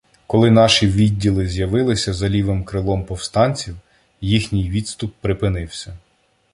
[0.27, 3.75] Коли наші відділи з’явилися за лівим крилом повстанців,
[4.21, 5.97] їхній відступ припинився.